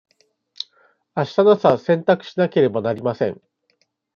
[1.13, 3.39] あしたの朝洗濯しなければなりません。